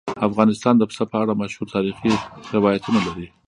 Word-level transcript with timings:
افغانستان 0.29 0.75
د 0.77 0.83
پسه 0.89 1.03
په 1.11 1.15
اړه 1.21 1.33
مشهور 1.41 1.67
تاریخی 1.75 2.11
روایتونه 2.55 2.99
لري. 3.07 3.27